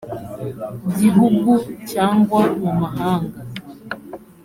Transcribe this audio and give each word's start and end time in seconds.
gihugu 0.99 1.51
cyangwa 1.91 2.41
mu 2.61 2.71
mahanga 2.81 3.39